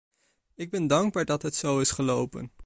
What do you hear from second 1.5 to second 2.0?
zo is